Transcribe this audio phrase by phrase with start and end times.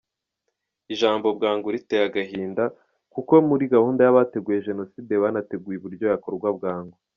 [0.93, 2.63] Ijambo bwangu riteye agahinda,
[3.13, 6.95] kuko muri gahunda y’abateguye jenoside banateguye uburyo yakorwa bwangu.